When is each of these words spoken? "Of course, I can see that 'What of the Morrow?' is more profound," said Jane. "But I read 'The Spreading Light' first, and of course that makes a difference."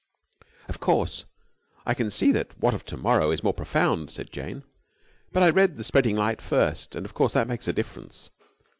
"Of 0.67 0.79
course, 0.79 1.25
I 1.85 1.93
can 1.93 2.09
see 2.09 2.31
that 2.31 2.59
'What 2.59 2.73
of 2.73 2.83
the 2.83 2.97
Morrow?' 2.97 3.29
is 3.29 3.43
more 3.43 3.53
profound," 3.53 4.09
said 4.09 4.31
Jane. 4.31 4.63
"But 5.31 5.43
I 5.43 5.51
read 5.51 5.77
'The 5.77 5.83
Spreading 5.83 6.15
Light' 6.15 6.41
first, 6.41 6.95
and 6.95 7.05
of 7.05 7.13
course 7.13 7.33
that 7.33 7.47
makes 7.47 7.67
a 7.67 7.73
difference." 7.73 8.31